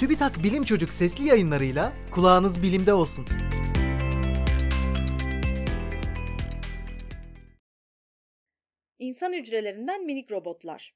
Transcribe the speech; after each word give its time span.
TÜBİTAK 0.00 0.42
Bilim 0.42 0.64
Çocuk 0.64 0.92
sesli 0.92 1.28
yayınlarıyla 1.28 1.92
kulağınız 2.10 2.62
bilimde 2.62 2.92
olsun. 2.92 3.26
İnsan 8.98 9.32
hücrelerinden 9.32 10.04
minik 10.04 10.32
robotlar. 10.32 10.94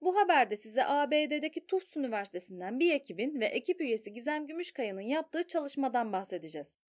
Bu 0.00 0.16
haberde 0.16 0.56
size 0.56 0.84
ABD'deki 0.84 1.66
Tufts 1.66 1.96
Üniversitesi'nden 1.96 2.80
bir 2.80 2.92
ekibin 2.92 3.40
ve 3.40 3.46
ekip 3.46 3.80
üyesi 3.80 4.12
Gizem 4.12 4.46
Gümüşkaya'nın 4.46 5.00
yaptığı 5.00 5.42
çalışmadan 5.42 6.12
bahsedeceğiz. 6.12 6.80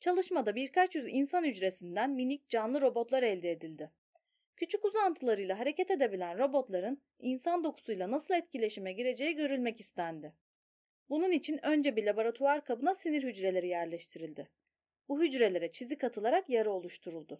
Çalışmada 0.00 0.54
birkaç 0.54 0.94
yüz 0.94 1.06
insan 1.08 1.44
hücresinden 1.44 2.10
minik 2.10 2.48
canlı 2.48 2.80
robotlar 2.80 3.22
elde 3.22 3.50
edildi. 3.50 3.90
Küçük 4.56 4.84
uzantılarıyla 4.84 5.58
hareket 5.58 5.90
edebilen 5.90 6.38
robotların 6.38 7.02
insan 7.18 7.64
dokusuyla 7.64 8.10
nasıl 8.10 8.34
etkileşime 8.34 8.92
gireceği 8.92 9.34
görülmek 9.34 9.80
istendi. 9.80 10.32
Bunun 11.12 11.30
için 11.30 11.66
önce 11.66 11.96
bir 11.96 12.04
laboratuvar 12.04 12.64
kabına 12.64 12.94
sinir 12.94 13.22
hücreleri 13.22 13.68
yerleştirildi. 13.68 14.48
Bu 15.08 15.22
hücrelere 15.22 15.70
çizik 15.70 16.04
atılarak 16.04 16.50
yara 16.50 16.70
oluşturuldu. 16.70 17.38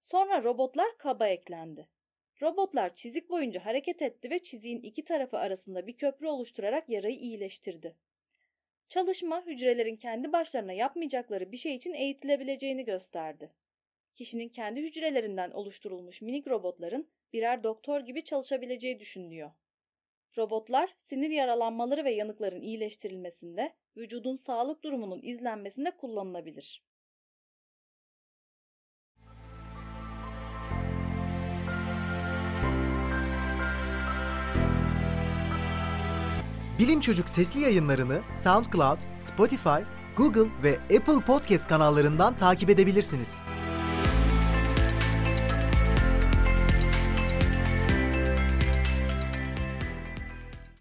Sonra 0.00 0.44
robotlar 0.44 0.98
kaba 0.98 1.28
eklendi. 1.28 1.88
Robotlar 2.42 2.94
çizik 2.94 3.30
boyunca 3.30 3.64
hareket 3.64 4.02
etti 4.02 4.30
ve 4.30 4.38
çiziğin 4.38 4.82
iki 4.82 5.04
tarafı 5.04 5.38
arasında 5.38 5.86
bir 5.86 5.96
köprü 5.96 6.26
oluşturarak 6.26 6.88
yarayı 6.88 7.16
iyileştirdi. 7.16 7.96
Çalışma 8.88 9.46
hücrelerin 9.46 9.96
kendi 9.96 10.32
başlarına 10.32 10.72
yapmayacakları 10.72 11.52
bir 11.52 11.56
şey 11.56 11.74
için 11.74 11.92
eğitilebileceğini 11.92 12.84
gösterdi. 12.84 13.52
Kişinin 14.14 14.48
kendi 14.48 14.80
hücrelerinden 14.80 15.50
oluşturulmuş 15.50 16.22
minik 16.22 16.48
robotların 16.48 17.08
birer 17.32 17.64
doktor 17.64 18.00
gibi 18.00 18.24
çalışabileceği 18.24 19.00
düşünülüyor. 19.00 19.50
Robotlar 20.38 20.90
sinir 20.96 21.30
yaralanmaları 21.30 22.04
ve 22.04 22.10
yanıkların 22.10 22.60
iyileştirilmesinde, 22.60 23.74
vücudun 23.96 24.36
sağlık 24.36 24.84
durumunun 24.84 25.20
izlenmesinde 25.22 25.90
kullanılabilir. 25.90 26.84
Bilim 36.78 37.00
Çocuk 37.00 37.28
sesli 37.28 37.60
yayınlarını 37.60 38.20
SoundCloud, 38.32 38.98
Spotify, 39.18 39.68
Google 40.16 40.50
ve 40.62 40.78
Apple 40.98 41.24
Podcast 41.26 41.68
kanallarından 41.68 42.36
takip 42.36 42.70
edebilirsiniz. 42.70 43.42